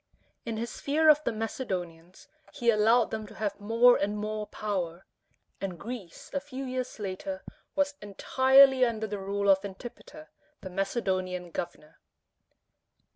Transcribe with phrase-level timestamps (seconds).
[0.47, 5.05] In his fear of the Macedonians, he allowed them to have more and more power;
[5.61, 7.43] and Greece a few years later
[7.75, 11.99] was entirely under the rule of Antipater, the Macedonian governor.